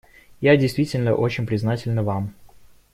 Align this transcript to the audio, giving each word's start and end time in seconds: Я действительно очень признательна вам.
Я 0.39 0.57
действительно 0.57 1.13
очень 1.13 1.45
признательна 1.45 2.01
вам. 2.01 2.33